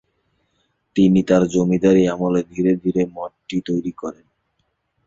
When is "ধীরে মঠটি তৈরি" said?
2.83-3.91